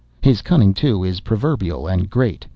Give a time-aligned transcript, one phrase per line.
[0.23, 2.47] His cunning, too, is proverbial and great.